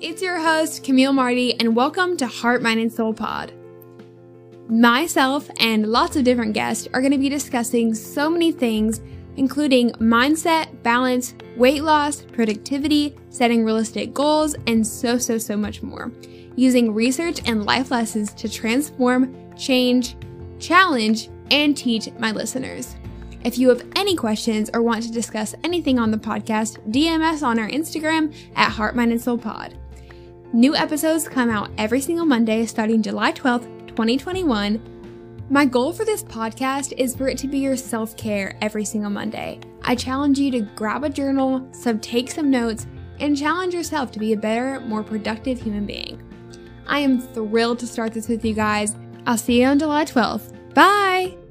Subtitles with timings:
[0.00, 3.52] it's your host, Camille Marty, and welcome to Heart, Mind, and Soul Pod.
[4.68, 9.00] Myself and lots of different guests are going to be discussing so many things,
[9.36, 16.12] including mindset, balance, weight loss, productivity, setting realistic goals, and so, so, so much more,
[16.54, 20.14] using research and life lessons to transform, change,
[20.60, 22.94] challenge, and teach my listeners.
[23.42, 27.42] If you have any questions or want to discuss anything on the podcast, DM us
[27.42, 29.76] on our Instagram at Heart, Mind, and Soul Pod.
[30.54, 34.80] New episodes come out every single Monday starting July 12th, 2021.
[35.50, 39.10] My goal for this podcast is for it to be your self care every single
[39.10, 39.60] Monday.
[39.82, 42.86] I challenge you to grab a journal, sub take some notes,
[43.20, 46.22] and challenge yourself to be a better, more productive human being.
[46.86, 48.96] I am thrilled to start this with you guys.
[49.26, 50.54] I'll see you on July 12th.
[50.72, 51.47] Bye!